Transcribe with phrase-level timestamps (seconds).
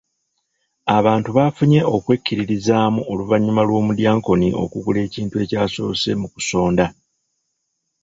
[0.97, 6.85] Abantu bafunye okwekkiririzaamu oluvannyuma lw'omudyankoni okugula ekintu ekyasoose mu kusonda.